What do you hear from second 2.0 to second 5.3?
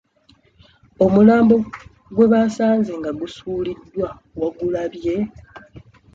gwe baasanze nga gusuuliddwa wagulabye?